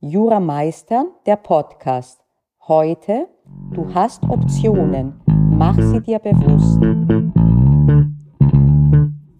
Jura 0.00 0.38
Meistern, 0.38 1.08
der 1.26 1.34
Podcast. 1.34 2.20
Heute, 2.68 3.26
du 3.72 3.92
hast 3.92 4.22
Optionen. 4.28 5.20
Mach 5.26 5.74
sie 5.74 6.00
dir 6.00 6.20
bewusst. 6.20 6.80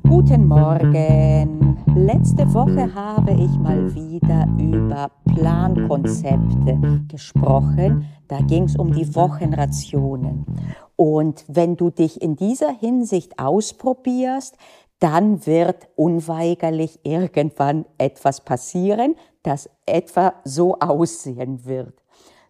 Guten 0.03 0.49
Morgen. 0.49 1.79
Letzte 1.95 2.53
Woche 2.53 2.93
habe 2.93 3.35
ich 3.35 3.57
mal 3.61 3.95
wieder 3.95 4.49
über 4.59 5.13
Plankonzepte 5.33 7.05
gesprochen. 7.07 8.07
Da 8.27 8.41
ging 8.41 8.65
es 8.65 8.75
um 8.75 8.93
die 8.93 9.15
Wochenrationen. 9.15 10.45
Und 10.97 11.45
wenn 11.47 11.77
du 11.77 11.91
dich 11.91 12.21
in 12.21 12.35
dieser 12.35 12.73
Hinsicht 12.73 13.39
ausprobierst, 13.39 14.57
dann 14.99 15.47
wird 15.47 15.89
unweigerlich 15.95 16.99
irgendwann 17.05 17.85
etwas 17.99 18.41
passieren, 18.41 19.15
das 19.43 19.71
etwa 19.87 20.35
so 20.45 20.79
aussehen 20.79 21.65
wird. 21.65 22.03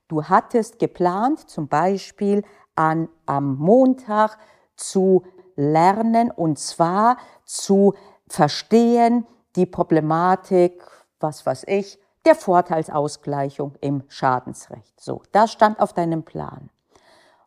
Du 0.09 0.25
hattest 0.25 0.79
geplant, 0.79 1.49
zum 1.51 1.69
Beispiel 1.69 2.43
an, 2.75 3.09
am 3.27 3.57
Montag 3.57 4.39
zu 4.77 5.25
lernen 5.57 6.31
und 6.31 6.59
zwar 6.59 7.19
zu 7.45 7.95
verstehen 8.29 9.27
die 9.57 9.67
Problematik, 9.67 10.83
was 11.21 11.45
weiß 11.45 11.65
ich, 11.67 11.98
der 12.25 12.35
Vorteilsausgleichung 12.35 13.75
im 13.81 14.05
Schadensrecht. 14.09 15.01
So, 15.01 15.23
das 15.33 15.53
stand 15.53 15.81
auf 15.81 15.93
deinem 15.93 16.23
Plan. 16.23 16.70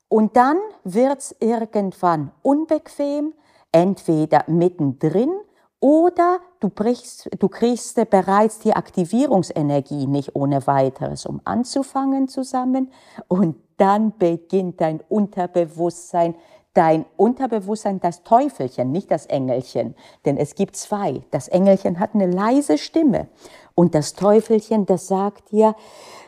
Und 0.08 0.36
dann 0.36 0.58
wird's 0.84 1.36
irgendwann 1.40 2.32
unbequem, 2.42 3.34
entweder 3.72 4.44
mittendrin 4.48 5.32
oder 5.82 6.40
du, 6.60 6.70
brichst, 6.70 7.30
du 7.40 7.50
kriegst 7.50 8.10
bereits 8.10 8.60
die 8.60 8.74
Aktivierungsenergie 8.74 10.06
nicht 10.06 10.36
ohne 10.36 10.66
weiteres, 10.68 11.26
um 11.26 11.42
anzufangen 11.44 12.28
zusammen. 12.28 12.92
Und 13.28 13.56
dann 13.78 14.18
beginnt 14.18 14.80
dein 14.80 15.02
Unterbewusstsein, 15.10 16.36
dein 16.76 17.06
Unterbewusstsein, 17.18 18.00
das 18.00 18.24
Teufelchen, 18.24 18.92
nicht 18.92 19.10
das 19.10 19.26
Engelchen. 19.26 19.96
Denn 20.24 20.38
es 20.38 20.54
gibt 20.54 20.76
zwei. 20.76 21.24
Das 21.32 21.48
Engelchen 21.48 22.00
hat 22.00 22.14
eine 22.14 22.28
leise 22.28 22.78
Stimme. 22.78 23.28
Und 23.76 23.96
das 23.96 24.14
Teufelchen, 24.14 24.86
das 24.86 25.08
sagt 25.08 25.52
dir, 25.52 25.76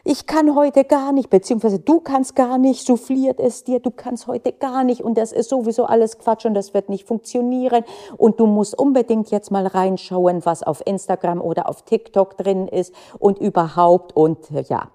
ich 0.05 0.25
kann 0.25 0.53
heute 0.53 0.83
gar 0.83 1.13
nicht, 1.13 1.29
beziehungsweise 1.29 1.79
du 1.79 2.01
kannst 2.01 2.35
gar 2.35 2.57
nicht, 2.57 2.85
souffliert 2.85 3.39
es 3.39 3.63
dir, 3.63 3.79
du 3.79 3.89
kannst 3.89 4.27
heute 4.27 4.51
gar 4.51 4.83
nicht 4.83 5.01
und 5.01 5.17
das 5.17 5.31
ist 5.31 5.49
sowieso 5.49 5.85
alles 5.85 6.19
Quatsch 6.19 6.45
und 6.45 6.55
das 6.55 6.73
wird 6.73 6.89
nicht 6.89 7.07
funktionieren 7.07 7.85
und 8.17 8.39
du 8.39 8.45
musst 8.45 8.77
unbedingt 8.77 9.31
jetzt 9.31 9.49
mal 9.49 9.65
reinschauen, 9.65 10.45
was 10.45 10.61
auf 10.61 10.85
Instagram 10.85 11.39
oder 11.39 11.69
auf 11.69 11.83
TikTok 11.83 12.37
drin 12.37 12.67
ist 12.67 12.93
und 13.17 13.39
überhaupt 13.39 14.13
und 14.15 14.51
äh, 14.51 14.63
ja. 14.67 14.89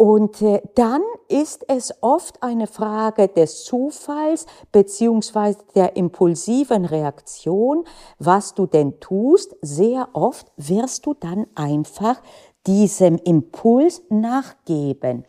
Und 0.00 0.40
äh, 0.40 0.62
dann 0.76 1.02
ist 1.28 1.68
es 1.68 1.92
oft 2.00 2.42
eine 2.42 2.66
Frage 2.66 3.28
des 3.28 3.64
Zufalls 3.64 4.46
beziehungsweise 4.72 5.58
der 5.74 5.94
impulsiven 5.94 6.86
Reaktion, 6.86 7.84
was 8.18 8.54
du 8.54 8.64
denn 8.64 8.98
tust. 9.00 9.54
Sehr 9.60 10.08
oft 10.14 10.50
wirst 10.56 11.04
du 11.04 11.12
dann 11.12 11.46
einfach 11.54 12.22
diesem 12.66 13.18
Impuls 13.18 14.00
nachgeben, 14.08 15.26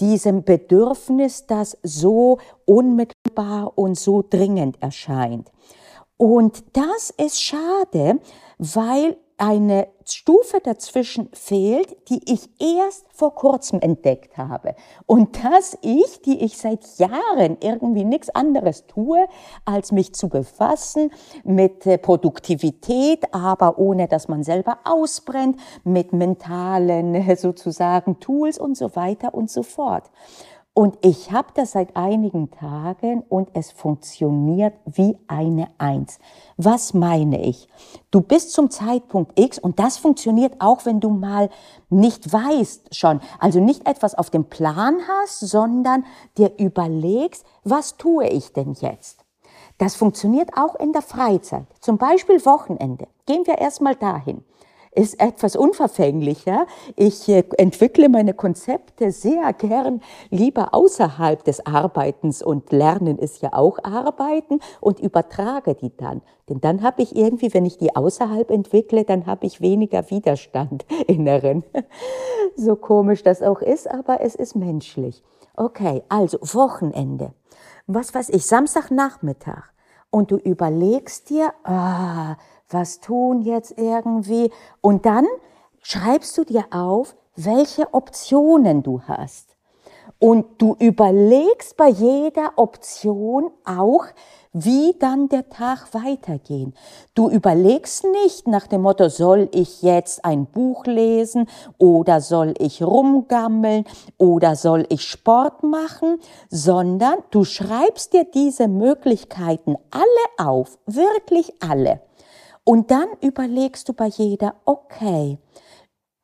diesem 0.00 0.42
Bedürfnis, 0.42 1.46
das 1.46 1.78
so 1.84 2.38
unmittelbar 2.64 3.78
und 3.78 3.96
so 3.96 4.24
dringend 4.28 4.82
erscheint. 4.82 5.52
Und 6.16 6.64
das 6.72 7.10
ist 7.10 7.40
schade, 7.40 8.18
weil 8.58 9.16
eine 9.38 9.88
Stufe 10.04 10.58
dazwischen 10.60 11.28
fehlt, 11.32 11.96
die 12.08 12.20
ich 12.32 12.48
erst 12.60 13.06
vor 13.12 13.34
kurzem 13.34 13.80
entdeckt 13.80 14.36
habe. 14.36 14.74
Und 15.06 15.44
dass 15.44 15.78
ich, 15.80 16.22
die 16.22 16.44
ich 16.44 16.58
seit 16.58 16.84
Jahren 16.98 17.56
irgendwie 17.60 18.04
nichts 18.04 18.30
anderes 18.30 18.86
tue, 18.86 19.26
als 19.64 19.92
mich 19.92 20.14
zu 20.14 20.28
befassen 20.28 21.12
mit 21.44 21.86
äh, 21.86 21.98
Produktivität, 21.98 23.32
aber 23.32 23.78
ohne 23.78 24.08
dass 24.08 24.28
man 24.28 24.42
selber 24.42 24.78
ausbrennt, 24.84 25.58
mit 25.84 26.12
mentalen 26.12 27.36
sozusagen 27.36 28.18
Tools 28.18 28.58
und 28.58 28.76
so 28.76 28.96
weiter 28.96 29.34
und 29.34 29.50
so 29.50 29.62
fort. 29.62 30.10
Und 30.78 30.96
ich 31.04 31.32
habe 31.32 31.48
das 31.54 31.72
seit 31.72 31.96
einigen 31.96 32.52
Tagen 32.52 33.24
und 33.28 33.50
es 33.52 33.72
funktioniert 33.72 34.74
wie 34.84 35.18
eine 35.26 35.66
Eins. 35.78 36.20
Was 36.56 36.94
meine 36.94 37.42
ich? 37.42 37.66
Du 38.12 38.20
bist 38.20 38.52
zum 38.52 38.70
Zeitpunkt 38.70 39.36
X 39.36 39.58
und 39.58 39.80
das 39.80 39.98
funktioniert 39.98 40.54
auch, 40.60 40.86
wenn 40.86 41.00
du 41.00 41.10
mal 41.10 41.50
nicht 41.90 42.32
weißt 42.32 42.94
schon, 42.94 43.20
also 43.40 43.58
nicht 43.58 43.88
etwas 43.88 44.14
auf 44.14 44.30
dem 44.30 44.44
Plan 44.44 44.98
hast, 45.08 45.40
sondern 45.40 46.04
dir 46.36 46.52
überlegst, 46.60 47.44
was 47.64 47.96
tue 47.96 48.28
ich 48.28 48.52
denn 48.52 48.74
jetzt? 48.74 49.24
Das 49.78 49.96
funktioniert 49.96 50.50
auch 50.56 50.76
in 50.76 50.92
der 50.92 51.02
Freizeit, 51.02 51.66
zum 51.80 51.98
Beispiel 51.98 52.46
Wochenende. 52.46 53.08
Gehen 53.26 53.44
wir 53.48 53.58
erstmal 53.58 53.96
dahin 53.96 54.44
ist 54.98 55.20
etwas 55.20 55.54
unverfänglicher. 55.54 56.66
Ich 56.96 57.28
äh, 57.28 57.44
entwickle 57.56 58.08
meine 58.08 58.34
Konzepte 58.34 59.12
sehr 59.12 59.52
gern 59.52 60.00
lieber 60.30 60.74
außerhalb 60.74 61.44
des 61.44 61.64
Arbeitens 61.64 62.42
und 62.42 62.72
Lernen 62.72 63.16
ist 63.18 63.40
ja 63.40 63.52
auch 63.52 63.78
Arbeiten 63.84 64.58
und 64.80 64.98
übertrage 64.98 65.76
die 65.76 65.96
dann. 65.96 66.20
Denn 66.48 66.60
dann 66.60 66.82
habe 66.82 67.02
ich 67.02 67.14
irgendwie, 67.14 67.54
wenn 67.54 67.64
ich 67.64 67.78
die 67.78 67.94
außerhalb 67.94 68.50
entwickle, 68.50 69.04
dann 69.04 69.26
habe 69.26 69.46
ich 69.46 69.60
weniger 69.60 70.10
Widerstand 70.10 70.84
inneren. 71.06 71.62
So 72.56 72.74
komisch 72.74 73.22
das 73.22 73.40
auch 73.40 73.62
ist, 73.62 73.88
aber 73.88 74.20
es 74.20 74.34
ist 74.34 74.56
menschlich. 74.56 75.22
Okay, 75.54 76.02
also 76.08 76.38
Wochenende. 76.40 77.32
Was 77.86 78.14
weiß 78.14 78.30
ich, 78.30 78.46
Samstagnachmittag. 78.46 79.72
Und 80.10 80.30
du 80.30 80.36
überlegst 80.38 81.30
dir, 81.30 81.52
ah, 81.64 82.36
was 82.70 83.00
tun 83.00 83.42
jetzt 83.42 83.74
irgendwie. 83.76 84.50
Und 84.80 85.06
dann 85.06 85.26
schreibst 85.82 86.36
du 86.38 86.44
dir 86.44 86.64
auf, 86.70 87.16
welche 87.36 87.92
Optionen 87.94 88.82
du 88.82 89.02
hast. 89.02 89.56
Und 90.20 90.60
du 90.60 90.74
überlegst 90.80 91.76
bei 91.76 91.88
jeder 91.88 92.52
Option 92.56 93.52
auch, 93.64 94.06
wie 94.52 94.96
dann 94.98 95.28
der 95.28 95.48
Tag 95.48 95.94
weitergehen. 95.94 96.74
Du 97.14 97.30
überlegst 97.30 98.04
nicht 98.24 98.48
nach 98.48 98.66
dem 98.66 98.82
Motto, 98.82 99.08
soll 99.08 99.48
ich 99.52 99.82
jetzt 99.82 100.24
ein 100.24 100.46
Buch 100.46 100.86
lesen 100.86 101.48
oder 101.76 102.20
soll 102.20 102.54
ich 102.58 102.82
rumgammeln 102.82 103.84
oder 104.16 104.56
soll 104.56 104.86
ich 104.88 105.02
Sport 105.02 105.62
machen, 105.62 106.18
sondern 106.50 107.18
du 107.30 107.44
schreibst 107.44 108.12
dir 108.12 108.24
diese 108.24 108.66
Möglichkeiten 108.66 109.76
alle 109.90 110.48
auf, 110.48 110.78
wirklich 110.86 111.52
alle. 111.60 112.00
Und 112.68 112.90
dann 112.90 113.08
überlegst 113.22 113.88
du 113.88 113.94
bei 113.94 114.08
jeder, 114.08 114.56
okay, 114.66 115.38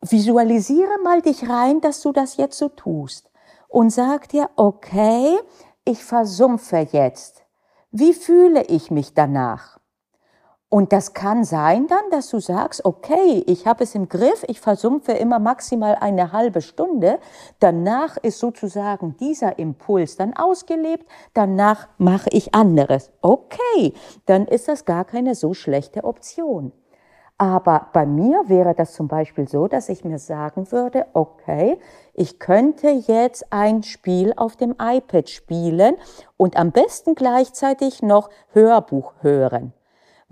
visualisiere 0.03 0.99
mal 1.03 1.23
dich 1.23 1.49
rein, 1.49 1.81
dass 1.81 2.03
du 2.03 2.13
das 2.13 2.37
jetzt 2.37 2.59
so 2.59 2.69
tust. 2.69 3.31
Und 3.67 3.89
sag 3.89 4.29
dir, 4.29 4.51
okay, 4.57 5.39
ich 5.87 6.05
versumpfe 6.05 6.87
jetzt. 6.93 7.47
Wie 7.93 8.13
fühle 8.13 8.63
ich 8.65 8.91
mich 8.91 9.15
danach? 9.15 9.81
Und 10.75 10.93
das 10.93 11.15
kann 11.15 11.45
sein 11.45 11.87
dann, 11.87 12.11
dass 12.11 12.31
du 12.31 12.41
sagst, 12.41 12.85
okay, 12.85 13.45
ich 13.47 13.65
habe 13.65 13.85
es 13.85 13.95
im 13.95 14.09
Griff, 14.09 14.45
ich 14.49 14.61
versumpfe 14.61 15.13
immer 15.13 15.39
maximal 15.39 15.95
eine 16.01 16.33
halbe 16.33 16.63
Stunde. 16.63 17.21
Danach 17.61 18.17
ist 18.17 18.41
sozusagen 18.41 19.17
dieser 19.19 19.61
Impuls 19.61 20.17
dann 20.17 20.35
ausgelebt. 20.35 21.09
Danach 21.33 21.87
mache 21.99 22.29
ich 22.33 22.57
anderes. 22.57 23.13
Okay, 23.21 23.93
dann 24.27 24.49
ist 24.49 24.67
das 24.67 24.85
gar 24.85 25.05
keine 25.05 25.37
so 25.37 25.55
schlechte 25.55 26.03
Option. 26.03 26.73
Aber 27.39 27.91
bei 27.93 28.05
mir 28.05 28.49
wäre 28.49 28.75
das 28.75 28.95
zum 28.95 29.07
Beispiel 29.07 29.47
so, 29.47 29.69
dass 29.69 29.89
ich 29.89 30.03
mir 30.03 30.19
sagen 30.19 30.73
würde, 30.73 31.07
okay, 31.13 31.79
ich 32.15 32.41
könnte 32.41 32.89
jetzt 32.89 33.53
ein 33.53 33.85
Spiel 33.85 34.33
auf 34.37 34.57
dem 34.57 34.75
iPad 34.83 35.31
spielen 35.31 35.95
und 36.37 36.57
am 36.57 36.73
besten 36.73 37.15
gleichzeitig 37.15 38.03
noch 38.03 38.29
Hörbuch 38.53 39.13
hören. 39.21 39.73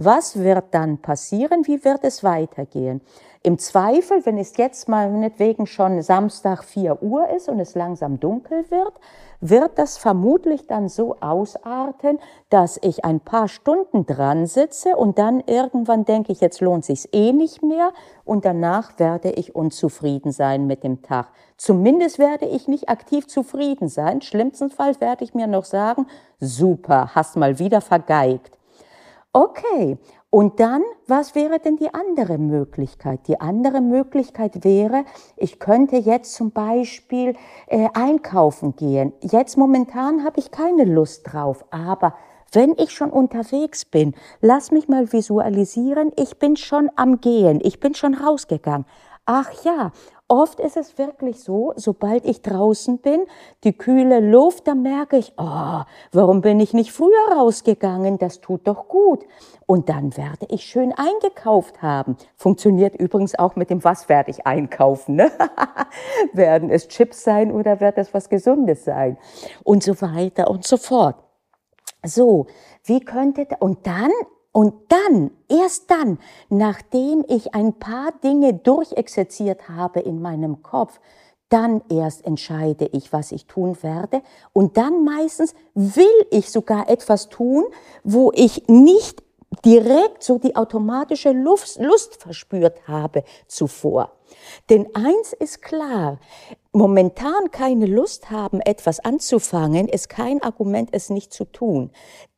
Was 0.04 0.40
wird 0.40 0.64
dann 0.72 0.98
passieren? 0.98 1.64
Wie 1.68 1.84
wird 1.84 2.02
es 2.02 2.24
weitergehen? 2.24 3.02
Im 3.44 3.58
Zweifel, 3.58 4.26
wenn 4.26 4.36
es 4.36 4.56
jetzt 4.56 4.88
mal 4.88 5.08
meinetwegen 5.08 5.66
schon 5.66 6.02
Samstag 6.02 6.64
4 6.64 7.04
Uhr 7.04 7.28
ist 7.28 7.48
und 7.48 7.60
es 7.60 7.76
langsam 7.76 8.18
dunkel 8.18 8.68
wird, 8.70 8.94
wird 9.40 9.78
das 9.78 9.98
vermutlich 9.98 10.66
dann 10.66 10.88
so 10.88 11.16
ausarten, 11.20 12.18
dass 12.50 12.80
ich 12.82 13.04
ein 13.04 13.20
paar 13.20 13.46
Stunden 13.46 14.04
dran 14.04 14.46
sitze 14.46 14.96
und 14.96 15.18
dann 15.18 15.40
irgendwann 15.46 16.04
denke 16.04 16.32
ich, 16.32 16.40
jetzt 16.40 16.60
lohnt 16.60 16.84
sich's 16.84 17.08
eh 17.12 17.32
nicht 17.32 17.62
mehr 17.62 17.92
und 18.24 18.44
danach 18.44 18.98
werde 18.98 19.30
ich 19.30 19.54
unzufrieden 19.54 20.32
sein 20.32 20.66
mit 20.66 20.82
dem 20.82 21.02
Tag. 21.02 21.28
Zumindest 21.56 22.18
werde 22.18 22.46
ich 22.46 22.66
nicht 22.66 22.88
aktiv 22.88 23.28
zufrieden 23.28 23.86
sein. 23.86 24.20
Schlimmstenfalls 24.20 25.00
werde 25.00 25.22
ich 25.22 25.34
mir 25.34 25.46
noch 25.46 25.64
sagen, 25.64 26.06
super, 26.40 27.14
hast 27.14 27.36
mal 27.36 27.60
wieder 27.60 27.80
vergeigt. 27.80 28.58
Okay, 29.34 29.98
Und 30.28 30.60
dann, 30.60 30.82
was 31.06 31.34
wäre 31.34 31.58
denn 31.58 31.76
die 31.76 31.92
andere 31.92 32.38
Möglichkeit? 32.38 33.28
Die 33.28 33.40
andere 33.40 33.80
Möglichkeit 33.80 34.64
wäre, 34.64 35.04
ich 35.36 35.58
könnte 35.58 35.96
jetzt 35.96 36.34
zum 36.34 36.52
Beispiel 36.52 37.34
äh, 37.66 37.88
einkaufen 37.94 38.76
gehen. 38.76 39.12
Jetzt 39.20 39.56
momentan 39.58 40.24
habe 40.24 40.38
ich 40.40 40.50
keine 40.50 40.84
Lust 40.84 41.32
drauf, 41.32 41.64
aber 41.70 42.14
wenn 42.52 42.74
ich 42.78 42.92
schon 42.92 43.10
unterwegs 43.10 43.84
bin, 43.86 44.14
lass 44.40 44.70
mich 44.70 44.88
mal 44.88 45.12
visualisieren, 45.12 46.12
ich 46.16 46.38
bin 46.38 46.56
schon 46.56 46.90
am 46.96 47.20
Gehen, 47.20 47.60
ich 47.62 47.80
bin 47.80 47.94
schon 47.94 48.14
rausgegangen. 48.14 48.86
Ach 49.24 49.50
ja, 49.64 49.92
oft 50.32 50.60
ist 50.60 50.78
es 50.78 50.96
wirklich 50.96 51.40
so, 51.40 51.74
sobald 51.76 52.24
ich 52.24 52.40
draußen 52.40 52.98
bin, 52.98 53.26
die 53.64 53.74
kühle 53.74 54.20
Luft, 54.20 54.66
da 54.66 54.74
merke 54.74 55.18
ich, 55.18 55.34
oh, 55.36 55.82
warum 56.10 56.40
bin 56.40 56.58
ich 56.58 56.72
nicht 56.72 56.90
früher 56.90 57.36
rausgegangen? 57.36 58.16
Das 58.16 58.40
tut 58.40 58.66
doch 58.66 58.88
gut. 58.88 59.26
Und 59.66 59.90
dann 59.90 60.16
werde 60.16 60.46
ich 60.48 60.64
schön 60.64 60.94
eingekauft 60.96 61.82
haben. 61.82 62.16
Funktioniert 62.34 62.96
übrigens 62.96 63.38
auch 63.38 63.56
mit 63.56 63.68
dem 63.68 63.84
Was 63.84 64.08
werde 64.08 64.30
ich 64.30 64.46
einkaufen. 64.46 65.16
Ne? 65.16 65.30
Werden 66.32 66.70
es 66.70 66.88
Chips 66.88 67.24
sein 67.24 67.52
oder 67.52 67.80
wird 67.80 67.98
es 67.98 68.14
was 68.14 68.30
Gesundes 68.30 68.86
sein? 68.86 69.18
Und 69.64 69.82
so 69.82 70.00
weiter 70.00 70.50
und 70.50 70.66
so 70.66 70.78
fort. 70.78 71.16
So, 72.04 72.46
wie 72.84 73.00
könnte, 73.00 73.46
und 73.60 73.86
dann 73.86 74.10
und 74.52 74.74
dann, 74.88 75.30
erst 75.48 75.90
dann, 75.90 76.18
nachdem 76.50 77.24
ich 77.26 77.54
ein 77.54 77.72
paar 77.72 78.12
Dinge 78.22 78.52
durchexerziert 78.52 79.70
habe 79.70 80.00
in 80.00 80.20
meinem 80.20 80.62
Kopf, 80.62 81.00
dann 81.48 81.82
erst 81.90 82.24
entscheide 82.24 82.86
ich, 82.92 83.12
was 83.12 83.32
ich 83.32 83.46
tun 83.46 83.76
werde. 83.82 84.22
Und 84.52 84.76
dann 84.76 85.04
meistens 85.04 85.54
will 85.74 86.06
ich 86.30 86.50
sogar 86.50 86.88
etwas 86.88 87.28
tun, 87.28 87.64
wo 88.04 88.32
ich 88.34 88.68
nicht 88.68 89.22
direkt 89.64 90.22
so 90.22 90.38
die 90.38 90.56
automatische 90.56 91.32
Lust, 91.32 91.78
Lust 91.80 92.16
verspürt 92.16 92.88
habe 92.88 93.24
zuvor. 93.46 94.12
Denn 94.70 94.88
eins 94.94 95.32
ist 95.32 95.62
klar, 95.62 96.18
momentan 96.72 97.50
keine 97.50 97.86
Lust 97.86 98.30
haben, 98.30 98.60
etwas 98.60 99.00
anzufangen, 99.00 99.88
ist 99.88 100.08
kein 100.08 100.42
Argument, 100.42 100.88
es 100.92 101.10
nicht 101.10 101.32
zu 101.32 101.44
tun. 101.44 101.90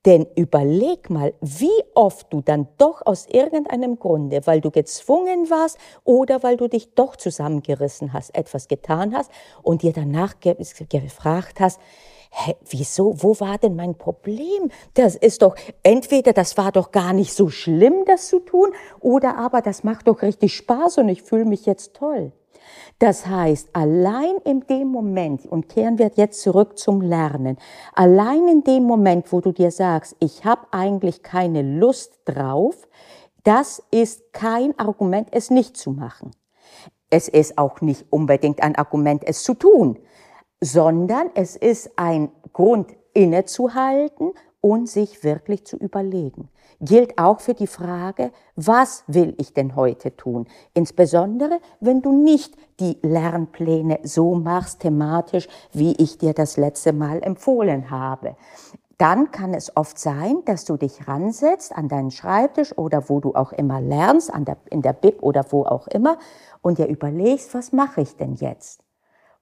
Denn 0.05 0.26
überleg 0.37 1.08
mal, 1.08 1.34
wie 1.40 1.82
oft 1.94 2.32
du 2.32 2.43
dann 2.43 2.69
doch 2.76 3.00
aus 3.06 3.26
irgendeinem 3.26 3.99
Grunde, 3.99 4.46
weil 4.46 4.60
du 4.60 4.70
gezwungen 4.70 5.49
warst 5.50 5.78
oder 6.02 6.43
weil 6.43 6.56
du 6.56 6.69
dich 6.69 6.94
doch 6.94 7.17
zusammengerissen 7.17 8.12
hast, 8.12 8.34
etwas 8.34 8.69
getan 8.69 9.14
hast 9.14 9.31
und 9.62 9.82
dir 9.82 9.93
danach 9.93 10.34
gefragt 10.40 11.60
hast, 11.60 11.81
hä, 12.34 12.56
wieso, 12.69 13.22
wo 13.22 13.38
war 13.38 13.58
denn 13.58 13.76
mein 13.76 13.94
Problem? 13.94 14.70
Das 14.94 15.14
ist 15.14 15.42
doch, 15.42 15.54
entweder 15.82 16.32
das 16.32 16.56
war 16.56 16.72
doch 16.72 16.90
gar 16.90 17.12
nicht 17.12 17.32
so 17.32 17.48
schlimm, 17.48 18.04
das 18.06 18.28
zu 18.28 18.40
tun, 18.40 18.70
oder 19.00 19.38
aber 19.38 19.62
das 19.62 19.84
macht 19.84 20.08
doch 20.08 20.22
richtig 20.22 20.54
Spaß 20.54 20.98
und 20.98 21.08
ich 21.08 21.22
fühle 21.22 21.44
mich 21.44 21.64
jetzt 21.64 21.94
toll. 21.94 22.32
Das 22.98 23.26
heißt, 23.26 23.69
allein 23.72 24.36
in 24.44 24.60
dem 24.66 24.88
Moment, 24.88 25.46
und 25.46 25.69
kehren 25.69 25.98
wir 25.98 26.10
jetzt 26.16 26.40
zurück 26.40 26.78
zum 26.78 27.00
Lernen, 27.00 27.56
allein 27.94 28.48
in 28.48 28.64
dem 28.64 28.84
Moment, 28.84 29.32
wo 29.32 29.40
du 29.40 29.52
dir 29.52 29.70
sagst, 29.70 30.16
ich 30.19 30.44
habe 30.44 30.66
eigentlich 30.72 31.22
keine 31.22 31.62
Lust 31.62 32.20
drauf, 32.25 32.88
das 33.44 33.82
ist 33.90 34.32
kein 34.32 34.76
Argument, 34.78 35.28
es 35.31 35.50
nicht 35.50 35.76
zu 35.76 35.90
machen. 35.90 36.31
Es 37.10 37.28
ist 37.28 37.58
auch 37.58 37.81
nicht 37.81 38.06
unbedingt 38.10 38.62
ein 38.62 38.75
Argument, 38.75 39.22
es 39.25 39.42
zu 39.42 39.54
tun 39.54 39.98
sondern 40.64 41.31
es 41.34 41.56
ist 41.56 41.90
ein 41.96 42.31
Grund, 42.55 42.96
innezuhalten 43.12 44.32
und 44.62 44.88
sich 44.88 45.22
wirklich 45.22 45.66
zu 45.66 45.76
überlegen. 45.76 46.49
Gilt 46.81 47.19
auch 47.19 47.40
für 47.40 47.52
die 47.52 47.66
Frage, 47.66 48.32
was 48.56 49.05
will 49.06 49.34
ich 49.37 49.52
denn 49.52 49.76
heute 49.76 50.16
tun? 50.16 50.49
Insbesondere, 50.72 51.61
wenn 51.81 52.00
du 52.00 52.12
nicht 52.12 52.56
die 52.81 52.99
Lernpläne 53.02 54.00
so 54.05 54.34
machst, 54.34 54.81
thematisch, 54.81 55.49
wie 55.72 55.93
ich 55.96 56.16
dir 56.16 56.32
das 56.32 56.56
letzte 56.56 56.94
Mal 56.94 57.22
empfohlen 57.22 57.90
habe. 57.90 58.34
Dann 58.96 59.31
kann 59.32 59.52
es 59.52 59.76
oft 59.76 59.99
sein, 59.99 60.38
dass 60.46 60.64
du 60.64 60.78
dich 60.78 61.06
ransetzt 61.06 61.76
an 61.76 61.88
deinen 61.88 62.10
Schreibtisch 62.10 62.76
oder 62.78 63.10
wo 63.10 63.20
du 63.20 63.34
auch 63.34 63.52
immer 63.52 63.82
lernst, 63.82 64.32
der, 64.34 64.56
in 64.70 64.81
der 64.81 64.94
Bib 64.94 65.22
oder 65.22 65.44
wo 65.50 65.64
auch 65.64 65.88
immer, 65.88 66.17
und 66.62 66.78
dir 66.78 66.87
überlegst, 66.87 67.52
was 67.52 67.72
mache 67.72 68.00
ich 68.00 68.17
denn 68.17 68.34
jetzt? 68.37 68.82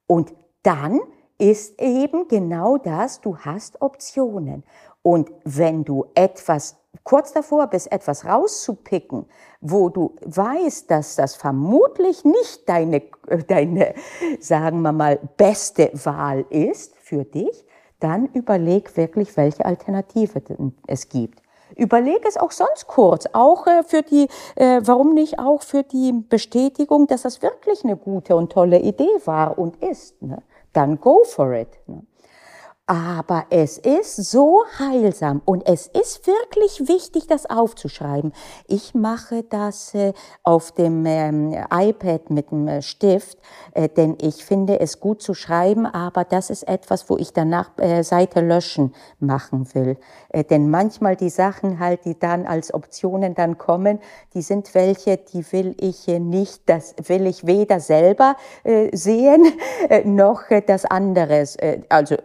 Und 0.05 0.33
dann 0.63 0.99
ist 1.37 1.79
eben 1.81 2.27
genau 2.27 2.77
das, 2.77 3.21
du 3.21 3.37
hast 3.37 3.81
Optionen. 3.81 4.63
Und 5.01 5.31
wenn 5.43 5.83
du 5.83 6.05
etwas 6.15 6.77
kurz 7.03 7.33
davor 7.33 7.67
bist, 7.67 7.91
etwas 7.91 8.25
rauszupicken, 8.25 9.25
wo 9.61 9.89
du 9.89 10.15
weißt, 10.25 10.89
dass 10.89 11.15
das 11.15 11.35
vermutlich 11.35 12.23
nicht 12.23 12.67
deine, 12.67 13.01
deine, 13.47 13.93
sagen 14.39 14.81
wir 14.81 14.91
mal, 14.91 15.19
beste 15.37 15.91
Wahl 15.93 16.45
ist 16.49 16.95
für 16.95 17.25
dich, 17.25 17.65
dann 17.99 18.27
überleg 18.27 18.95
wirklich, 18.97 19.35
welche 19.37 19.65
Alternative 19.65 20.41
es 20.87 21.09
gibt. 21.09 21.41
Überleg 21.75 22.23
es 22.27 22.37
auch 22.37 22.51
sonst 22.51 22.87
kurz, 22.87 23.27
auch 23.33 23.65
äh, 23.65 23.83
für 23.83 24.03
die, 24.03 24.27
äh, 24.55 24.81
warum 24.83 25.15
nicht 25.15 25.39
auch 25.39 25.63
für 25.63 25.83
die 25.83 26.11
Bestätigung, 26.11 27.07
dass 27.07 27.23
das 27.23 27.41
wirklich 27.41 27.83
eine 27.83 27.97
gute 27.97 28.35
und 28.35 28.51
tolle 28.51 28.79
Idee 28.79 29.09
war 29.25 29.57
und 29.57 29.81
ist. 29.83 30.21
Ne? 30.21 30.43
Dann 30.73 30.99
go 30.99 31.23
for 31.23 31.53
it. 31.53 31.79
Ne? 31.87 32.01
Aber 32.85 33.45
es 33.49 33.77
ist 33.77 34.17
so 34.17 34.65
heilsam 34.77 35.41
und 35.45 35.65
es 35.65 35.87
ist 35.87 36.27
wirklich 36.27 36.89
wichtig, 36.89 37.27
das 37.27 37.49
aufzuschreiben. 37.49 38.33
Ich 38.67 38.93
mache 38.93 39.43
das 39.43 39.95
äh, 39.95 40.11
auf 40.43 40.73
dem 40.73 41.05
ähm, 41.05 41.55
iPad 41.71 42.29
mit 42.29 42.51
dem 42.51 42.67
äh, 42.67 42.81
Stift, 42.81 43.37
äh, 43.73 43.87
denn 43.87 44.17
ich 44.19 44.43
finde 44.43 44.81
es 44.81 44.99
gut 44.99 45.21
zu 45.21 45.33
schreiben, 45.33 45.85
aber 45.85 46.25
das 46.25 46.49
ist 46.49 46.63
etwas, 46.63 47.09
wo 47.09 47.15
ich 47.15 47.31
danach 47.31 47.71
Seite 48.01 48.41
löschen 48.41 48.93
machen 49.19 49.73
will. 49.73 49.97
Denn 50.49 50.69
manchmal 50.69 51.15
die 51.15 51.29
Sachen 51.29 51.79
halt, 51.79 52.03
die 52.03 52.19
dann 52.19 52.45
als 52.45 52.73
Optionen 52.73 53.33
dann 53.33 53.57
kommen, 53.57 53.99
die 54.33 54.41
sind 54.41 54.75
welche, 54.75 55.17
die 55.17 55.49
will 55.53 55.75
ich 55.79 56.07
nicht, 56.07 56.63
das 56.65 56.95
will 57.07 57.27
ich 57.27 57.45
weder 57.47 57.79
selber 57.79 58.35
sehen, 58.91 59.45
noch 60.05 60.43
das 60.65 60.85
anderes. 60.85 61.57
Also 61.89 62.17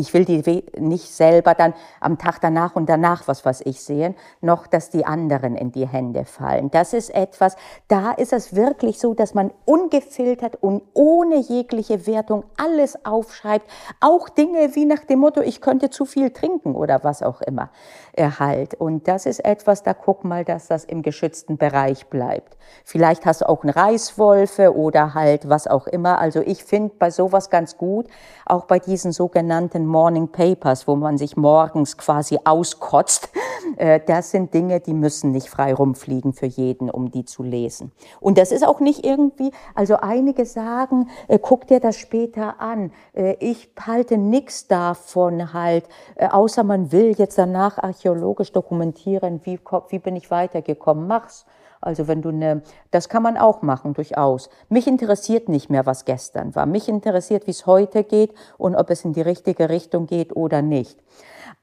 ich 0.00 0.14
will 0.14 0.24
die 0.24 0.64
nicht 0.78 1.10
selber 1.10 1.54
dann 1.54 1.74
am 2.00 2.18
Tag 2.18 2.40
danach 2.40 2.74
und 2.74 2.88
danach 2.88 3.28
was 3.28 3.44
was 3.44 3.60
ich 3.60 3.82
sehen, 3.82 4.14
noch 4.40 4.66
dass 4.66 4.90
die 4.90 5.04
anderen 5.04 5.56
in 5.56 5.72
die 5.72 5.86
Hände 5.86 6.24
fallen. 6.24 6.70
Das 6.70 6.92
ist 6.92 7.10
etwas, 7.10 7.56
da 7.88 8.12
ist 8.12 8.32
es 8.32 8.54
wirklich 8.54 8.98
so, 8.98 9.14
dass 9.14 9.34
man 9.34 9.52
ungefiltert 9.64 10.56
und 10.62 10.82
ohne 10.94 11.36
jegliche 11.36 12.06
Wertung 12.06 12.44
alles 12.56 13.04
aufschreibt, 13.04 13.70
auch 14.00 14.28
Dinge 14.28 14.74
wie 14.74 14.86
nach 14.86 15.04
dem 15.04 15.20
Motto, 15.20 15.40
ich 15.40 15.60
könnte 15.60 15.90
zu 15.90 16.04
viel 16.04 16.30
trinken 16.30 16.74
oder 16.74 17.04
was 17.04 17.22
auch 17.22 17.40
immer 17.42 17.70
halt. 18.18 18.74
Und 18.74 19.08
das 19.08 19.26
ist 19.26 19.44
etwas, 19.44 19.82
da 19.82 19.94
guck 19.94 20.24
mal, 20.24 20.44
dass 20.44 20.68
das 20.68 20.84
im 20.84 21.02
geschützten 21.02 21.56
Bereich 21.56 22.06
bleibt. 22.06 22.56
Vielleicht 22.84 23.26
hast 23.26 23.40
du 23.40 23.48
auch 23.48 23.62
einen 23.62 23.72
Reißwolfe 23.72 24.76
oder 24.76 25.14
halt 25.14 25.48
was 25.48 25.66
auch 25.66 25.86
immer. 25.86 26.18
Also 26.18 26.40
ich 26.40 26.64
finde 26.64 26.94
bei 26.98 27.10
sowas 27.10 27.50
ganz 27.50 27.76
gut, 27.76 28.06
auch 28.46 28.66
bei 28.66 28.78
diesen 28.78 29.12
sogenannten 29.12 29.86
Morning 29.90 30.28
Papers, 30.28 30.86
wo 30.88 30.96
man 30.96 31.18
sich 31.18 31.36
morgens 31.36 31.96
quasi 31.96 32.38
auskotzt. 32.44 33.30
Äh, 33.76 34.00
das 34.06 34.30
sind 34.30 34.54
Dinge, 34.54 34.80
die 34.80 34.94
müssen 34.94 35.32
nicht 35.32 35.48
frei 35.48 35.74
rumfliegen 35.74 36.32
für 36.32 36.46
jeden, 36.46 36.90
um 36.90 37.10
die 37.10 37.24
zu 37.24 37.42
lesen. 37.42 37.92
Und 38.20 38.38
das 38.38 38.52
ist 38.52 38.66
auch 38.66 38.80
nicht 38.80 39.04
irgendwie, 39.04 39.52
also 39.74 39.96
einige 39.96 40.44
sagen, 40.46 41.08
äh, 41.28 41.38
guck 41.38 41.66
dir 41.66 41.80
das 41.80 41.96
später 41.96 42.60
an. 42.60 42.92
Äh, 43.12 43.36
ich 43.38 43.70
halte 43.78 44.18
nichts 44.18 44.66
davon 44.66 45.52
halt, 45.52 45.84
außer 46.18 46.64
man 46.64 46.92
will 46.92 47.14
jetzt 47.16 47.38
danach 47.38 47.78
archäologisch 47.78 48.52
dokumentieren, 48.52 49.40
wie, 49.44 49.58
wie 49.88 49.98
bin 49.98 50.16
ich 50.16 50.30
weitergekommen. 50.30 51.06
Mach's. 51.06 51.46
Also 51.80 52.08
wenn 52.08 52.22
du 52.22 52.28
eine, 52.28 52.62
das 52.90 53.08
kann 53.08 53.22
man 53.22 53.36
auch 53.36 53.62
machen, 53.62 53.94
durchaus. 53.94 54.50
Mich 54.68 54.86
interessiert 54.86 55.48
nicht 55.48 55.70
mehr, 55.70 55.86
was 55.86 56.04
gestern 56.04 56.54
war. 56.54 56.66
Mich 56.66 56.88
interessiert, 56.88 57.46
wie 57.46 57.52
es 57.52 57.66
heute 57.66 58.04
geht 58.04 58.34
und 58.58 58.74
ob 58.76 58.90
es 58.90 59.04
in 59.04 59.12
die 59.12 59.22
richtige 59.22 59.70
Richtung 59.70 60.06
geht 60.06 60.36
oder 60.36 60.60
nicht. 60.60 60.98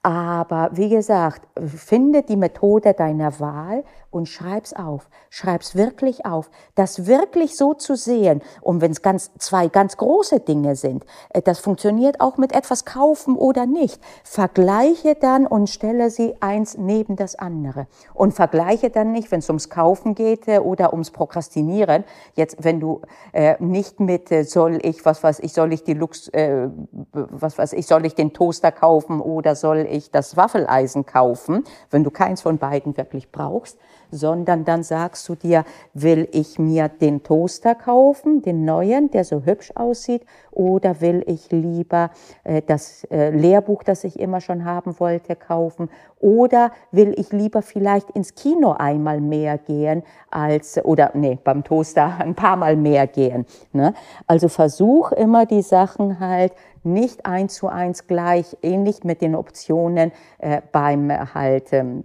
Aber 0.04 0.70
wie 0.74 0.90
gesagt, 0.90 1.48
finde 1.66 2.24
die 2.24 2.38
Methode 2.38 2.94
deiner 2.94 3.40
Wahl 3.40 3.84
und 4.10 4.28
schreib's 4.28 4.74
auf. 4.74 5.10
Schreib's 5.30 5.76
wirklich 5.76 6.26
auf. 6.26 6.50
Das 6.76 7.08
wirklich 7.08 7.58
so 7.58 7.74
zu 7.74 7.96
sehen. 7.96 8.42
Und 8.62 8.82
wenn 8.82 8.92
es 8.92 9.02
ganz, 9.02 9.32
zwei 9.38 9.68
ganz 9.68 9.98
große 9.98 10.40
Dinge 10.40 10.76
sind, 10.76 11.06
äh, 11.30 11.42
das 11.42 11.60
funktioniert 11.60 12.22
auch 12.22 12.38
mit 12.38 12.54
etwas 12.54 12.86
kaufen 12.86 13.36
oder 13.36 13.66
nicht. 13.66 14.02
Vergleiche 14.24 15.16
dann 15.16 15.46
und 15.46 15.70
stelle 15.70 16.10
sie 16.10 16.36
eins 16.40 16.78
neben 16.78 17.16
das 17.16 17.36
andere. 17.36 17.88
Und 18.14 18.34
vergleiche 18.34 18.90
dann 18.90 19.12
nicht, 19.12 19.32
wenn 19.32 19.40
es 19.40 19.50
ums 19.50 19.70
Kaufen 19.70 20.16
geht 20.16 20.48
äh, 20.48 20.60
oder 20.60 20.94
ums 20.94 21.12
Prokrastinieren. 21.12 22.04
Jetzt, 22.36 22.64
wenn 22.64 22.80
du 22.80 23.02
äh, 23.34 23.56
nicht 23.60 24.00
mit, 24.00 24.32
äh, 24.32 24.44
soll 24.44 24.80
ich, 24.84 25.06
was 25.06 25.24
weiß 25.24 25.40
ich, 25.40 25.54
soll 25.54 25.74
ich 25.74 25.84
die 25.84 25.94
Lux, 25.94 26.28
äh, 26.30 26.70
was 27.12 27.58
weiß 27.58 27.74
ich, 27.74 27.88
soll 27.88 28.06
ich 28.06 28.16
den 28.16 28.34
Toaster 28.34 28.72
kaufen 28.72 29.22
oder 29.22 29.56
soll 29.56 29.87
ich 29.88 30.12
das 30.12 30.38
Waffeleisen 30.38 31.06
kaufen, 31.06 31.64
wenn 31.90 32.04
du 32.04 32.12
keins 32.12 32.42
von 32.42 32.58
beiden 32.58 32.98
wirklich 32.98 33.32
brauchst, 33.32 33.78
sondern 34.12 34.66
dann 34.66 34.84
sagst 34.84 35.28
du 35.28 35.36
dir, 35.36 35.66
will 35.94 36.28
ich 36.32 36.60
mir 36.60 36.88
den 36.90 37.24
Toaster 37.24 37.76
kaufen, 37.76 38.42
den 38.42 38.66
neuen, 38.66 39.12
der 39.12 39.24
so 39.24 39.44
hübsch 39.44 39.72
aussieht, 39.76 40.26
oder 40.52 41.02
will 41.02 41.24
ich 41.28 41.52
lieber 41.52 42.10
äh, 42.44 42.62
das 42.66 43.04
äh, 43.06 43.30
Lehrbuch, 43.30 43.84
das 43.84 44.04
ich 44.04 44.20
immer 44.20 44.42
schon 44.42 44.66
haben 44.66 45.00
wollte, 45.00 45.36
kaufen, 45.36 45.90
oder 46.20 46.72
will 46.92 47.14
ich 47.18 47.32
lieber 47.32 47.62
vielleicht 47.62 48.10
ins 48.12 48.34
Kino 48.34 48.72
einmal 48.72 49.22
mehr 49.22 49.58
gehen 49.58 50.04
als, 50.32 50.84
oder 50.84 51.12
nee, 51.14 51.38
beim 51.44 51.64
Toaster 51.64 52.16
ein 52.20 52.36
paar 52.36 52.56
Mal 52.56 52.76
mehr 52.76 53.08
gehen. 53.08 53.46
Ne? 53.72 53.94
Also 54.26 54.48
versuch 54.48 55.12
immer 55.12 55.46
die 55.46 55.62
Sachen 55.62 56.20
halt 56.20 56.54
nicht 56.84 57.26
eins 57.26 57.56
zu 57.56 57.68
eins 57.68 58.08
gleich, 58.08 58.58
ähnlich 58.62 59.04
mit 59.04 59.22
den 59.22 59.36
Optionen 59.36 60.12
äh, 60.40 60.62
beim 60.72 61.12
halt 61.34 61.74
ähm, 61.74 62.04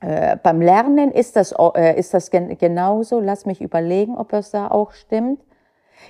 äh, 0.00 0.36
beim 0.36 0.60
Lernen 0.60 1.10
ist 1.10 1.36
das, 1.36 1.52
äh, 1.74 1.98
ist 1.98 2.14
das 2.14 2.30
gen 2.30 2.56
genauso. 2.56 3.20
Lass 3.20 3.46
mich 3.46 3.60
überlegen, 3.60 4.16
ob 4.16 4.28
das 4.28 4.50
da 4.50 4.68
auch 4.68 4.92
stimmt. 4.92 5.40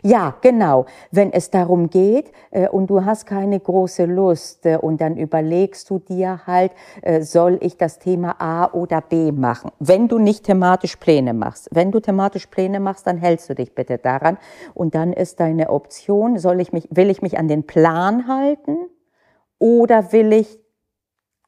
Ja, 0.03 0.35
genau. 0.41 0.87
Wenn 1.11 1.33
es 1.33 1.51
darum 1.51 1.91
geht 1.91 2.33
äh, 2.51 2.69
und 2.69 2.89
du 2.89 3.05
hast 3.05 3.27
keine 3.27 3.59
große 3.59 4.05
Lust 4.05 4.67
äh, 4.67 4.77
und 4.77 5.01
dann 5.01 5.17
überlegst 5.17 5.91
du 5.91 5.99
dir 5.99 6.41
halt, 6.47 6.73
äh, 7.03 7.23
soll 7.23 7.59
ich 7.61 7.77
das 7.77 7.99
Thema 7.99 8.37
A 8.41 8.71
oder 8.73 9.01
B 9.01 9.33
machen? 9.33 9.71
Wenn 9.79 10.09
du 10.09 10.19
nicht 10.19 10.45
thematisch 10.45 10.97
Pläne 10.97 11.35
machst. 11.35 11.69
Wenn 11.73 11.91
du 11.91 12.01
thematisch 12.01 12.47
Pläne 12.47 12.81
machst, 12.81 13.07
dann 13.07 13.19
hältst 13.19 13.49
du 13.51 13.55
dich 13.55 13.75
bitte 13.75 13.99
daran. 13.99 14.39
Und 14.75 14.95
dann 14.95 15.13
ist 15.13 15.41
deine 15.41 15.71
Option, 15.71 16.39
soll 16.39 16.61
ich 16.61 16.73
mich, 16.73 16.89
will 16.91 17.11
ich 17.11 17.23
mich 17.23 17.39
an 17.39 17.49
den 17.49 17.67
Plan 17.67 18.29
halten 18.29 18.77
oder 19.59 20.13
will 20.13 20.33
ich 20.33 20.59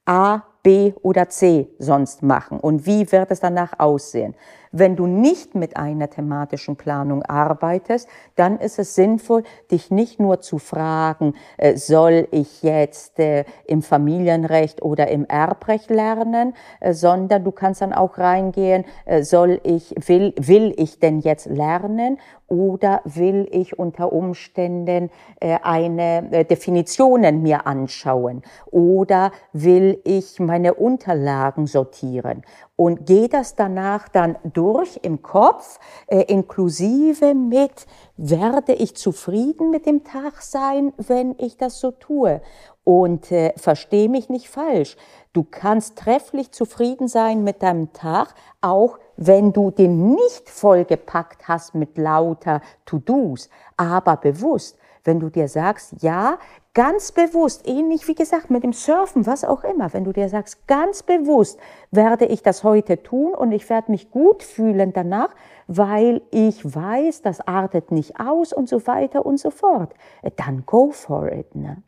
A, 0.04 0.42
B 0.62 0.92
oder 1.02 1.28
C 1.28 1.68
sonst 1.78 2.23
machen 2.23 2.61
und 2.61 2.85
wie 2.85 3.11
wird 3.12 3.30
es 3.30 3.40
danach 3.40 3.78
aussehen. 3.78 4.35
Wenn 4.73 4.95
du 4.95 5.09
nicht 5.09 5.57
mit 5.57 5.77
einer 5.77 6.11
thematischen 6.11 6.77
Planung 6.77 7.25
arbeitest, 7.25 8.09
dann 8.37 8.59
ist 8.59 8.79
es 8.79 8.95
sinnvoll, 8.95 9.43
dich 9.73 9.91
nicht 9.91 10.21
nur 10.21 10.41
zu 10.41 10.59
fragen, 10.59 11.35
äh, 11.57 11.77
soll 11.77 12.29
ich 12.31 12.62
jetzt 12.62 13.19
äh, 13.19 13.45
im 13.67 13.83
Familienrecht 13.83 14.81
oder 14.81 15.09
im 15.09 15.25
Erbrecht 15.25 15.91
lernen, 15.91 16.55
äh, 16.79 16.93
sondern 16.93 17.43
du 17.43 17.50
kannst 17.50 17.81
dann 17.81 17.93
auch 17.93 18.19
reingehen, 18.19 18.85
soll 19.23 19.61
ich, 19.65 19.95
will, 20.07 20.35
will 20.37 20.73
ich 20.77 21.00
denn 21.00 21.21
jetzt 21.21 21.47
lernen 21.47 22.19
oder 22.47 23.00
will 23.05 23.49
ich 23.50 23.79
unter 23.79 24.12
Umständen 24.12 25.11
eine 25.41 26.45
Definitionen 26.45 27.43
mir 27.43 27.67
anschauen 27.67 28.43
oder 28.71 29.31
will 29.53 30.00
ich 30.05 30.41
meine 30.41 30.75
Unterlagen 30.75 31.67
sortieren 31.67 32.43
und 32.80 33.04
gehe 33.04 33.28
das 33.28 33.56
danach 33.56 34.08
dann 34.08 34.38
durch 34.42 35.00
im 35.02 35.20
Kopf, 35.20 35.78
äh, 36.06 36.22
inklusive 36.22 37.34
mit, 37.34 37.87
werde 38.16 38.72
ich 38.72 38.96
zufrieden 38.96 39.70
mit 39.70 39.84
dem 39.84 40.02
Tag 40.02 40.40
sein, 40.40 40.94
wenn 40.96 41.34
ich 41.37 41.58
das 41.58 41.78
so 41.78 41.90
tue? 41.90 42.40
Und 42.82 43.30
äh, 43.32 43.52
verstehe 43.58 44.08
mich 44.08 44.30
nicht 44.30 44.49
falsch. 44.49 44.96
Du 45.34 45.44
kannst 45.44 45.99
trefflich 45.99 46.52
zufrieden 46.52 47.06
sein 47.06 47.44
mit 47.44 47.62
deinem 47.62 47.92
Tag, 47.92 48.34
auch 48.62 48.99
wenn 49.18 49.52
du 49.52 49.70
den 49.70 50.14
nicht 50.14 50.49
vollgepackt 50.49 51.49
hast 51.49 51.75
mit 51.75 51.99
lauter 51.99 52.62
To-Dos, 52.87 53.50
aber 53.76 54.16
bewusst. 54.16 54.78
Wenn 55.04 55.20
du 55.20 55.28
dir 55.28 55.49
sagst, 55.49 55.96
ja, 56.00 56.38
ganz 56.75 57.12
bewusst, 57.12 57.67
ähnlich 57.67 58.07
wie 58.07 58.15
gesagt 58.15 58.50
mit 58.50 58.62
dem 58.62 58.73
Surfen, 58.73 59.27
was 59.27 59.45
auch 59.45 59.65
immer, 59.65 59.93
wenn 59.93 60.05
du 60.05 60.12
dir 60.12 60.29
sagst, 60.29 60.67
ganz 60.69 61.03
bewusst 61.03 61.59
werde 61.91 62.27
ich 62.27 62.43
das 62.43 62.62
heute 62.62 63.03
tun 63.03 63.35
und 63.35 63.53
ich 63.53 63.69
werde 63.69 63.91
mich 63.91 64.11
gut 64.11 64.43
fühlen 64.43 64.93
danach, 64.93 65.35
weil 65.67 66.23
ich 66.31 66.65
weiß, 66.65 67.23
das 67.23 67.41
artet 67.41 67.91
nicht 67.91 68.21
aus 68.21 68.53
und 68.53 68.69
so 68.69 68.87
weiter 68.87 69.27
und 69.27 69.39
so 69.39 69.50
fort, 69.50 69.95
dann 70.37 70.65
go 70.65 70.91
for 70.91 71.33
it. 71.33 71.55
Ne? 71.57 71.83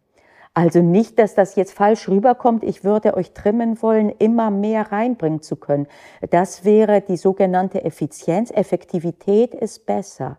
Also 0.54 0.82
nicht, 0.82 1.18
dass 1.18 1.34
das 1.34 1.54
jetzt 1.54 1.72
falsch 1.72 2.08
rüberkommt, 2.08 2.64
ich 2.64 2.84
würde 2.84 3.16
euch 3.16 3.32
trimmen 3.32 3.80
wollen, 3.80 4.10
immer 4.10 4.50
mehr 4.50 4.92
reinbringen 4.92 5.40
zu 5.40 5.56
können. 5.56 5.86
Das 6.30 6.64
wäre 6.64 7.00
die 7.00 7.16
sogenannte 7.16 7.84
Effizienz. 7.84 8.50
Effektivität 8.50 9.54
ist 9.54 9.86
besser 9.86 10.38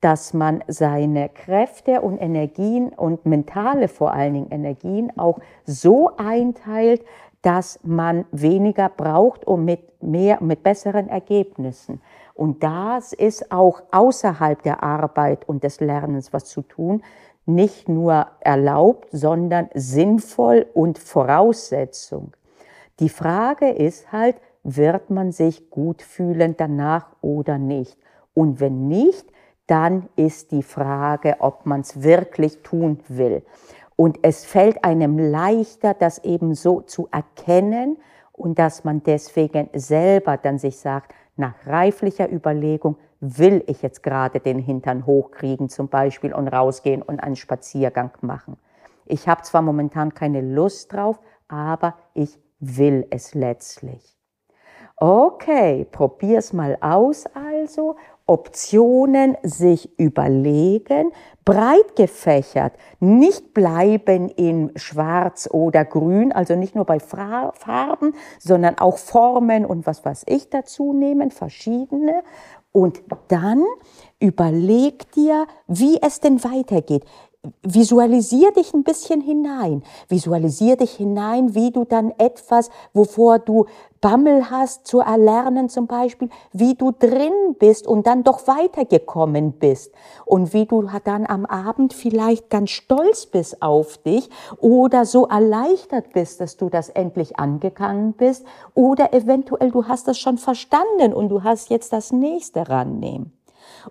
dass 0.00 0.32
man 0.32 0.64
seine 0.66 1.28
Kräfte 1.28 2.00
und 2.00 2.18
Energien 2.18 2.88
und 2.90 3.26
mentale 3.26 3.88
vor 3.88 4.12
allen 4.12 4.34
Dingen 4.34 4.50
Energien 4.50 5.16
auch 5.18 5.40
so 5.64 6.16
einteilt, 6.16 7.04
dass 7.42 7.80
man 7.82 8.24
weniger 8.32 8.88
braucht 8.88 9.46
und 9.46 9.64
mit 9.64 10.02
mehr, 10.02 10.42
mit 10.42 10.62
besseren 10.62 11.08
Ergebnissen. 11.08 12.00
Und 12.34 12.62
das 12.62 13.12
ist 13.12 13.52
auch 13.52 13.82
außerhalb 13.90 14.62
der 14.62 14.82
Arbeit 14.82 15.48
und 15.48 15.64
des 15.64 15.80
Lernens 15.80 16.32
was 16.32 16.46
zu 16.46 16.62
tun, 16.62 17.02
nicht 17.46 17.88
nur 17.88 18.26
erlaubt, 18.40 19.08
sondern 19.12 19.68
sinnvoll 19.74 20.66
und 20.72 20.98
Voraussetzung. 20.98 22.32
Die 23.00 23.08
Frage 23.08 23.70
ist 23.70 24.12
halt, 24.12 24.36
wird 24.62 25.10
man 25.10 25.32
sich 25.32 25.70
gut 25.70 26.02
fühlen 26.02 26.54
danach 26.56 27.06
oder 27.22 27.58
nicht? 27.58 27.96
Und 28.34 28.60
wenn 28.60 28.88
nicht, 28.88 29.26
dann 29.70 30.08
ist 30.16 30.50
die 30.50 30.64
Frage, 30.64 31.36
ob 31.38 31.64
man 31.64 31.82
es 31.82 32.02
wirklich 32.02 32.62
tun 32.62 32.98
will. 33.06 33.44
Und 33.94 34.18
es 34.22 34.44
fällt 34.44 34.84
einem 34.84 35.18
leichter, 35.18 35.94
das 35.94 36.18
eben 36.24 36.54
so 36.54 36.80
zu 36.80 37.08
erkennen 37.12 37.96
und 38.32 38.58
dass 38.58 38.82
man 38.82 39.02
deswegen 39.02 39.68
selber 39.74 40.36
dann 40.38 40.58
sich 40.58 40.78
sagt, 40.78 41.14
nach 41.36 41.54
reiflicher 41.66 42.30
Überlegung 42.32 42.96
will 43.20 43.62
ich 43.66 43.82
jetzt 43.82 44.02
gerade 44.02 44.40
den 44.40 44.58
Hintern 44.58 45.06
hochkriegen 45.06 45.68
zum 45.68 45.88
Beispiel 45.88 46.32
und 46.32 46.48
rausgehen 46.48 47.02
und 47.02 47.20
einen 47.22 47.36
Spaziergang 47.36 48.10
machen. 48.22 48.56
Ich 49.06 49.28
habe 49.28 49.42
zwar 49.42 49.62
momentan 49.62 50.14
keine 50.14 50.40
Lust 50.40 50.92
drauf, 50.92 51.20
aber 51.46 51.94
ich 52.14 52.38
will 52.58 53.06
es 53.10 53.34
letztlich. 53.34 54.16
Okay, 54.96 55.86
probier's 55.90 56.52
mal 56.52 56.76
aus 56.80 57.24
also 57.34 57.96
Optionen 58.30 59.36
sich 59.42 59.98
überlegen, 59.98 61.10
breit 61.44 61.96
gefächert, 61.96 62.74
nicht 63.00 63.54
bleiben 63.54 64.28
in 64.28 64.70
Schwarz 64.76 65.48
oder 65.50 65.84
Grün, 65.84 66.30
also 66.30 66.54
nicht 66.54 66.76
nur 66.76 66.84
bei 66.84 67.00
Farben, 67.00 68.14
sondern 68.38 68.78
auch 68.78 68.98
Formen 68.98 69.66
und 69.66 69.84
was 69.84 70.04
weiß 70.04 70.26
ich 70.28 70.48
dazu 70.48 70.92
nehmen, 70.92 71.32
verschiedene. 71.32 72.22
Und 72.70 73.02
dann 73.26 73.64
überleg 74.20 75.10
dir, 75.10 75.48
wie 75.66 76.00
es 76.00 76.20
denn 76.20 76.44
weitergeht 76.44 77.04
visualisier 77.62 78.52
dich 78.52 78.74
ein 78.74 78.84
bisschen 78.84 79.20
hinein. 79.20 79.82
Visualisier 80.08 80.76
dich 80.76 80.92
hinein, 80.92 81.54
wie 81.54 81.70
du 81.70 81.84
dann 81.84 82.12
etwas, 82.18 82.70
wovor 82.92 83.38
du 83.38 83.66
Bammel 84.00 84.50
hast 84.50 84.86
zu 84.86 85.00
erlernen 85.00 85.68
zum 85.68 85.86
Beispiel, 85.86 86.30
wie 86.52 86.74
du 86.74 86.90
drin 86.90 87.56
bist 87.58 87.86
und 87.86 88.06
dann 88.06 88.24
doch 88.24 88.46
weitergekommen 88.46 89.52
bist 89.52 89.92
und 90.24 90.54
wie 90.54 90.64
du 90.64 90.88
dann 91.04 91.26
am 91.26 91.44
Abend 91.44 91.92
vielleicht 91.92 92.48
ganz 92.48 92.70
stolz 92.70 93.26
bist 93.26 93.60
auf 93.60 93.98
dich 93.98 94.30
oder 94.58 95.04
so 95.04 95.26
erleichtert 95.26 96.12
bist, 96.14 96.40
dass 96.40 96.56
du 96.56 96.70
das 96.70 96.88
endlich 96.88 97.38
angegangen 97.38 98.14
bist 98.14 98.46
oder 98.74 99.12
eventuell 99.12 99.70
du 99.70 99.86
hast 99.86 100.08
das 100.08 100.18
schon 100.18 100.38
verstanden 100.38 101.12
und 101.12 101.28
du 101.28 101.42
hast 101.42 101.68
jetzt 101.68 101.92
das 101.92 102.10
nächste 102.10 102.68
rannehmen. 102.68 103.32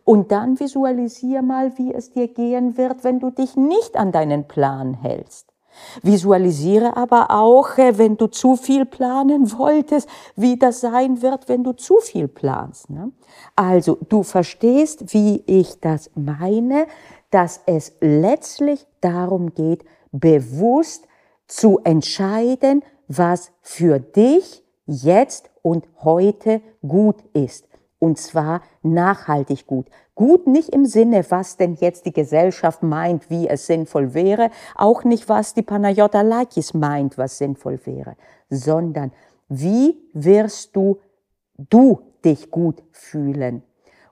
Und 0.04 0.32
dann 0.32 0.60
visualisier 0.60 1.42
mal, 1.42 1.78
wie 1.78 1.94
es 1.94 2.12
dir 2.12 2.28
gehen 2.28 2.78
wird, 2.78 3.04
wenn 3.04 3.20
du 3.20 3.30
dich 3.30 3.56
nicht 3.56 3.96
an 3.96 4.12
deinen 4.12 4.48
Plan 4.48 4.94
hältst. 4.94 5.50
Visualisiere 6.02 6.98
aber 6.98 7.32
auch, 7.32 7.78
äh, 7.78 7.98
wenn 7.98 8.18
du 8.18 8.28
zu 8.28 8.56
viel 8.56 8.86
planen 8.86 9.52
wolltest, 9.58 10.10
wie 10.36 10.58
das 10.58 10.82
sein 10.82 11.22
wird, 11.22 11.48
wenn 11.48 11.64
du 11.64 11.74
zu 11.74 12.00
viel 12.00 12.28
planst. 12.28 12.90
Ne? 12.90 13.12
Also 13.56 13.98
du 14.10 14.24
verstehst, 14.24 15.14
wie 15.14 15.44
ich 15.46 15.80
das 15.80 16.10
meine, 16.16 16.88
dass 17.32 17.62
es 17.66 17.94
letztlich 18.02 18.86
darum 19.02 19.54
geht, 19.54 19.86
bewusst 20.12 21.08
zu 21.48 21.80
entscheiden, 21.84 22.84
was 23.08 23.52
für 23.62 24.00
dich 24.00 24.64
jetzt 24.86 25.50
und 25.62 25.88
heute 26.04 26.62
gut 26.82 27.18
ist 27.34 27.69
und 28.00 28.18
zwar 28.18 28.62
nachhaltig 28.82 29.68
gut. 29.68 29.88
Gut 30.16 30.48
nicht 30.48 30.70
im 30.70 30.86
Sinne, 30.86 31.26
was 31.30 31.58
denn 31.58 31.76
jetzt 31.76 32.06
die 32.06 32.14
Gesellschaft 32.14 32.82
meint, 32.82 33.30
wie 33.30 33.48
es 33.48 33.68
sinnvoll 33.68 34.14
wäre, 34.14 34.50
auch 34.76 35.04
nicht, 35.04 35.30
was 35.30 35.54
die 35.54 35.62
Panayota 35.62 36.22
Lakis 36.22 36.74
meint, 36.74 37.18
was 37.18 37.38
sinnvoll 37.38 37.80
wäre, 37.86 38.16
sondern 38.50 39.12
wie 39.50 39.98
wirst 40.14 40.76
du, 40.76 41.00
du 41.58 42.02
dich 42.24 42.52
gut 42.52 42.84
fühlen? 42.92 43.64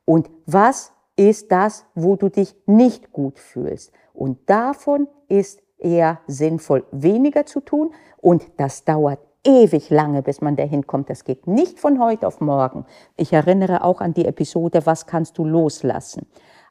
Und 0.06 0.30
was 0.46 0.94
ist 1.16 1.52
das, 1.52 1.86
wo 1.96 2.16
du 2.16 2.30
dich 2.30 2.56
nicht 2.66 3.12
gut 3.12 3.40
fühlst? 3.40 3.92
Und 4.14 4.50
davon 4.50 5.08
ist 5.28 5.62
eher 5.78 6.20
sinnvoll, 6.28 6.86
weniger 6.92 7.46
zu 7.46 7.60
tun. 7.60 7.94
Und 8.18 8.46
das 8.58 8.84
dauert 8.84 9.20
ewig 9.48 9.90
lange, 9.90 10.22
bis 10.22 10.42
man 10.42 10.56
dahin 10.56 10.86
kommt. 10.86 11.10
Das 11.10 11.24
geht 11.24 11.48
nicht 11.48 11.80
von 11.80 12.00
heute 12.00 12.28
auf 12.28 12.42
morgen. 12.42 12.86
Ich 13.16 13.34
erinnere 13.34 13.84
auch 13.84 14.02
an 14.02 14.14
die 14.14 14.26
Episode, 14.26 14.86
was 14.86 15.08
kannst 15.08 15.38
du 15.38 15.46
loslassen? 15.46 16.28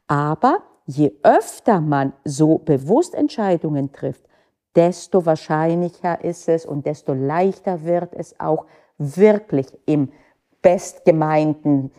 Aber 0.06 0.58
je 0.84 1.12
öfter 1.22 1.80
man 1.80 2.12
so 2.24 2.58
bewusst 2.58 3.14
Entscheidungen 3.14 3.92
trifft, 3.92 4.24
desto 4.76 5.24
wahrscheinlicher 5.24 6.22
ist 6.22 6.48
es 6.48 6.66
und 6.66 6.86
desto 6.86 7.14
leichter 7.14 7.84
wird 7.84 8.14
es 8.14 8.38
auch 8.38 8.66
wirklich 8.98 9.66
im 9.86 10.12
bestgemeinten 10.60 11.90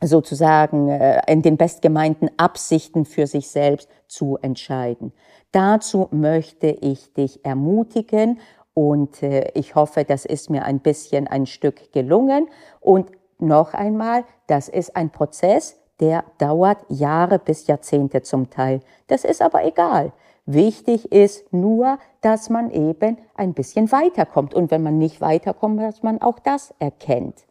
sozusagen 0.00 0.88
äh, 0.88 1.20
in 1.26 1.42
den 1.42 1.56
bestgemeinten 1.56 2.30
Absichten 2.36 3.04
für 3.04 3.26
sich 3.26 3.50
selbst 3.50 3.88
zu 4.06 4.38
entscheiden. 4.40 5.12
Dazu 5.50 6.08
möchte 6.10 6.68
ich 6.68 7.12
dich 7.14 7.44
ermutigen 7.44 8.38
und 8.78 9.24
äh, 9.24 9.50
ich 9.54 9.74
hoffe, 9.74 10.04
das 10.04 10.24
ist 10.24 10.50
mir 10.50 10.64
ein 10.64 10.78
bisschen 10.78 11.26
ein 11.26 11.46
Stück 11.46 11.90
gelungen. 11.90 12.46
Und 12.78 13.10
noch 13.40 13.74
einmal, 13.74 14.22
das 14.46 14.68
ist 14.68 14.94
ein 14.94 15.10
Prozess, 15.10 15.80
der 15.98 16.22
dauert 16.38 16.78
Jahre 16.88 17.40
bis 17.40 17.66
Jahrzehnte 17.66 18.22
zum 18.22 18.50
Teil. 18.50 18.78
Das 19.08 19.24
ist 19.24 19.42
aber 19.42 19.64
egal. 19.64 20.12
Wichtig 20.46 21.10
ist 21.10 21.52
nur, 21.52 21.98
dass 22.20 22.50
man 22.50 22.70
eben 22.70 23.18
ein 23.34 23.52
bisschen 23.52 23.90
weiterkommt. 23.90 24.54
Und 24.54 24.70
wenn 24.70 24.84
man 24.84 24.96
nicht 24.96 25.20
weiterkommt, 25.20 25.80
dass 25.80 26.04
man 26.04 26.22
auch 26.22 26.38
das 26.38 26.72
erkennt. 26.78 27.46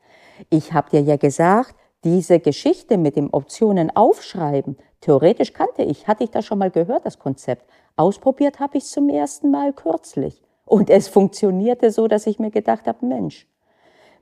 Ich 0.49 0.71
habe 0.71 0.91
dir 0.91 1.01
ja 1.01 1.17
gesagt, 1.17 1.75
diese 2.05 2.39
Geschichte 2.39 2.97
mit 2.97 3.17
dem 3.17 3.33
Optionen 3.33 3.93
aufschreiben, 3.93 4.77
theoretisch 5.01 5.51
kannte 5.51 5.83
ich, 5.83 6.07
hatte 6.07 6.23
ich 6.23 6.31
das 6.31 6.45
schon 6.45 6.59
mal 6.59 6.71
gehört, 6.71 7.05
das 7.05 7.19
Konzept. 7.19 7.69
Ausprobiert 7.97 8.61
habe 8.61 8.77
ich 8.77 8.85
es 8.85 8.91
zum 8.91 9.09
ersten 9.09 9.51
Mal 9.51 9.73
kürzlich. 9.73 10.41
Und 10.67 10.89
es 10.89 11.07
funktionierte 11.07 11.91
so, 11.91 12.07
dass 12.07 12.27
ich 12.27 12.39
mir 12.39 12.51
gedacht 12.51 12.87
habe, 12.87 13.05
Mensch, 13.05 13.47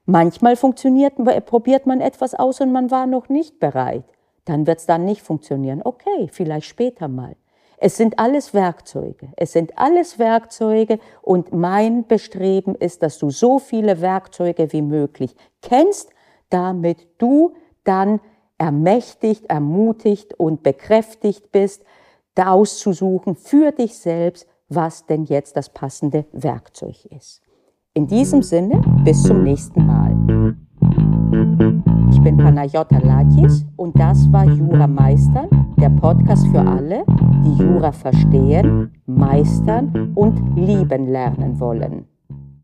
manchmal 0.05 0.55
funktioniert, 0.55 1.15
probiert 1.45 1.87
man 1.87 1.99
etwas 1.99 2.35
aus 2.35 2.61
und 2.61 2.71
man 2.71 2.91
war 2.91 3.07
noch 3.07 3.27
nicht 3.29 3.59
bereit. 3.59 4.05
Dann 4.45 4.67
wird 4.67 4.79
es 4.79 4.85
dann 4.85 5.05
nicht 5.05 5.23
funktionieren. 5.23 5.81
Okay, 5.83 6.29
vielleicht 6.31 6.67
später 6.67 7.07
mal. 7.07 7.35
Es 7.77 7.97
sind 7.97 8.19
alles 8.19 8.53
Werkzeuge. 8.53 9.29
Es 9.35 9.51
sind 9.51 9.77
alles 9.77 10.19
Werkzeuge 10.19 10.99
und 11.23 11.51
mein 11.51 12.05
Bestreben 12.07 12.75
ist, 12.75 13.03
dass 13.03 13.17
du 13.17 13.31
so 13.31 13.59
viele 13.59 13.99
Werkzeuge 13.99 14.71
wie 14.71 14.83
möglich 14.83 15.35
kennst, 15.61 16.11
damit 16.49 17.07
du 17.17 17.53
dann 17.83 18.21
ermächtigt, 18.59 19.49
ermutigt 19.49 20.35
und 20.35 20.63
bekräftigt 20.63 21.51
bist, 21.51 21.83
da 22.35 22.51
auszusuchen 22.51 23.35
für 23.35 23.71
dich 23.71 23.97
selbst, 23.97 24.47
was 24.69 25.05
denn 25.05 25.25
jetzt 25.25 25.57
das 25.57 25.69
passende 25.69 26.25
Werkzeug 26.31 27.05
ist. 27.05 27.41
In 27.93 28.07
diesem 28.07 28.41
Sinne, 28.41 28.81
bis 29.03 29.24
zum 29.24 29.43
nächsten 29.43 29.86
Mal. 29.86 30.12
Ich 32.12 32.22
bin 32.22 32.38
Panayota 32.38 32.98
Latis 32.98 33.65
und 33.77 33.98
das 34.00 34.31
war 34.31 34.45
Jura 34.45 34.88
Meistern, 34.88 35.74
der 35.77 35.89
Podcast 35.89 36.48
für 36.48 36.62
alle, 36.62 37.05
die 37.43 37.63
Jura 37.63 37.91
verstehen, 37.91 38.91
meistern 39.05 40.12
und 40.15 40.57
lieben 40.57 41.07
lernen 41.07 41.60
wollen. 41.60 42.07